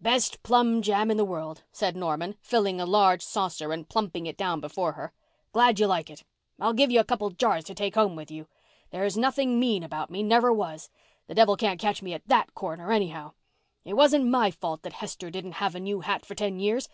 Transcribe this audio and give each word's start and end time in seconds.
"Best 0.00 0.42
plum 0.42 0.80
jam 0.80 1.10
in 1.10 1.18
the 1.18 1.26
world," 1.26 1.62
said 1.70 1.94
Norman, 1.94 2.36
filling 2.40 2.80
a 2.80 2.86
large 2.86 3.20
saucer 3.22 3.70
and 3.70 3.86
plumping 3.86 4.24
it 4.24 4.38
down 4.38 4.58
before 4.58 4.92
her. 4.92 5.12
"Glad 5.52 5.78
you 5.78 5.86
like 5.86 6.08
it. 6.08 6.24
I'll 6.58 6.72
give 6.72 6.90
you 6.90 7.00
a 7.00 7.04
couple 7.04 7.26
of 7.26 7.36
jars 7.36 7.64
to 7.64 7.74
take 7.74 7.94
home 7.94 8.16
with 8.16 8.30
you. 8.30 8.46
There's 8.92 9.18
nothing 9.18 9.60
mean 9.60 9.82
about 9.82 10.08
me—never 10.08 10.50
was. 10.54 10.88
The 11.26 11.34
devil 11.34 11.54
can't 11.58 11.78
catch 11.78 12.00
me 12.00 12.14
at 12.14 12.26
that 12.28 12.54
corner, 12.54 12.92
anyhow. 12.92 13.32
It 13.84 13.92
wasn't 13.92 14.24
my 14.24 14.50
fault 14.50 14.80
that 14.84 14.94
Hester 14.94 15.28
didn't 15.30 15.52
have 15.60 15.74
a 15.74 15.80
new 15.80 16.00
hat 16.00 16.24
for 16.24 16.34
ten 16.34 16.58
years. 16.60 16.88